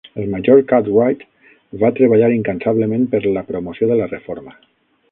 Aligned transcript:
El 0.21 0.29
major 0.35 0.61
Cartwright 0.71 1.21
va 1.83 1.93
treballar 2.01 2.33
incansablement 2.39 3.07
per 3.13 3.25
la 3.39 3.47
promoció 3.53 3.93
de 3.95 4.01
la 4.05 4.13
reforma. 4.17 4.61